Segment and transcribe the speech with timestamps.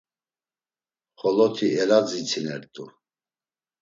[1.19, 2.85] Xoloti eladzitsinert̆u.